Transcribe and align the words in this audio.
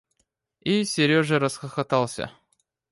И 0.61 0.83
Сережа 0.83 1.37
расхохотался. 1.39 2.31